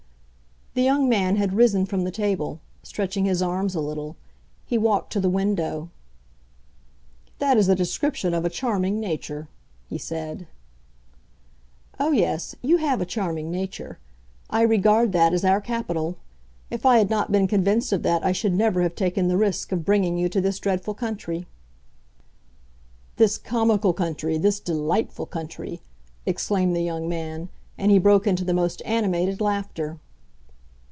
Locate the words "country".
20.93-21.47, 23.91-24.37, 25.25-25.81